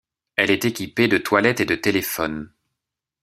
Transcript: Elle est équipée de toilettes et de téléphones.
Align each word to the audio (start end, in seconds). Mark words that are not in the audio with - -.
Elle 0.35 0.49
est 0.49 0.65
équipée 0.65 1.07
de 1.07 1.19
toilettes 1.19 1.59
et 1.59 1.65
de 1.67 1.75
téléphones. 1.75 2.51